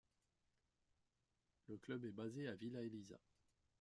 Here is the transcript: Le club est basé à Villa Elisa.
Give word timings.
Le 1.67 1.77
club 1.77 2.05
est 2.05 2.11
basé 2.11 2.47
à 2.47 2.55
Villa 2.55 2.81
Elisa. 2.81 3.19